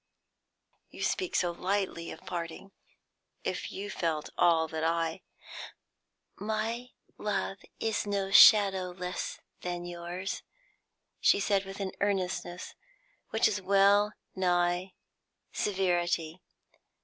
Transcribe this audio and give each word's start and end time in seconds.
"You 0.89 1.03
speak 1.03 1.35
so 1.35 1.51
lightly 1.51 2.09
of 2.09 2.25
parting. 2.25 2.71
If 3.43 3.71
you 3.71 3.91
felt 3.91 4.31
all 4.35 4.67
that 4.67 4.83
I" 4.83 5.21
"My 6.51 6.89
love 7.19 7.57
is 7.79 8.07
no 8.07 8.31
shadow 8.31 8.89
less 8.89 9.37
than 9.61 9.85
yours," 9.85 10.41
she 11.19 11.39
said, 11.39 11.65
with 11.65 11.79
earnestness 12.01 12.73
which 13.29 13.45
was 13.45 13.61
well 13.61 14.13
nigh 14.35 14.93
severity. 15.53 16.41